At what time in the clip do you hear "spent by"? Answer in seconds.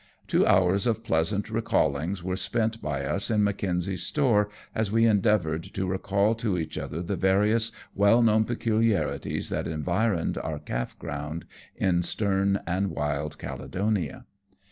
2.35-3.05